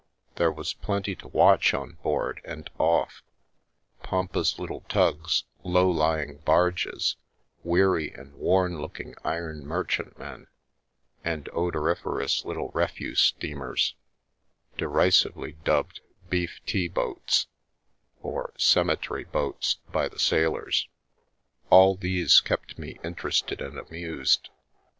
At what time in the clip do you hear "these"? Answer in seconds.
21.95-22.39